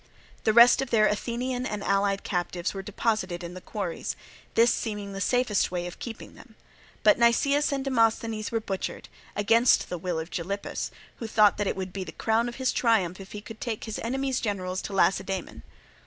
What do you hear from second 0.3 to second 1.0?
The rest of